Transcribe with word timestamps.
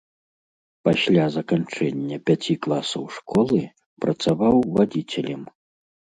Пасля 0.87 1.25
заканчэння 1.35 2.17
пяці 2.31 2.53
класаў 2.67 3.03
школы 3.19 3.61
працаваў 4.07 4.55
вадзіцелем. 4.81 5.41